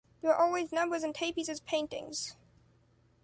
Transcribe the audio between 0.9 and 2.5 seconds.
in Tapies’s paintings.